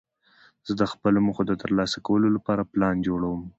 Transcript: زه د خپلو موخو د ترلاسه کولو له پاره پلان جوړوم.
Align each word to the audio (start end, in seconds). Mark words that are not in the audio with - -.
زه 0.67 0.73
د 0.81 0.83
خپلو 0.91 1.17
موخو 1.25 1.43
د 1.47 1.53
ترلاسه 1.61 1.97
کولو 2.07 2.27
له 2.35 2.39
پاره 2.45 2.63
پلان 2.71 2.95
جوړوم. 3.07 3.41